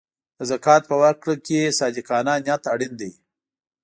د 0.37 0.39
زکات 0.51 0.83
په 0.89 0.95
ورکړه 1.03 1.35
کې 1.45 1.75
صادقانه 1.79 2.33
نیت 2.45 2.63
اړین 2.73 2.93
دی. 3.01 3.11